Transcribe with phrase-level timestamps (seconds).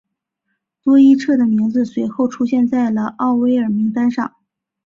[0.83, 4.33] 多伊彻的名字随后出现在了奥威尔名单上。